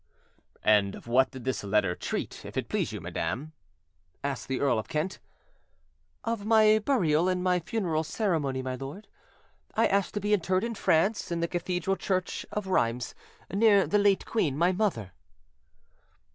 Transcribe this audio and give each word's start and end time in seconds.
"And 0.63 0.95
of 0.95 1.05
what 1.05 1.29
did 1.29 1.43
this 1.43 1.63
letter 1.63 1.93
treat, 1.93 2.43
if 2.43 2.57
it 2.57 2.69
please 2.69 2.91
you, 2.91 2.99
madam?" 2.99 3.53
asked 4.23 4.47
the 4.47 4.59
Earl 4.59 4.79
of 4.79 4.87
Kent. 4.87 5.19
"Of 6.23 6.43
my 6.43 6.79
burial 6.79 7.29
and 7.29 7.43
my 7.43 7.59
funeral 7.59 8.03
ceremony, 8.03 8.63
my 8.63 8.73
lord: 8.73 9.07
I 9.75 9.85
asked 9.85 10.15
to 10.15 10.19
be 10.19 10.33
interred 10.33 10.63
in 10.63 10.73
France, 10.73 11.31
in 11.31 11.39
the 11.39 11.47
cathedral 11.47 11.97
church 11.97 12.47
of 12.51 12.65
Rheims, 12.65 13.13
near 13.53 13.85
the 13.85 13.99
late 13.99 14.25
queen 14.25 14.57
my 14.57 14.71
mother." 14.71 15.11